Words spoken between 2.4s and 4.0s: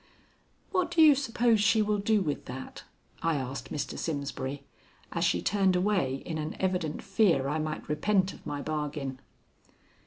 that?" I asked Mr.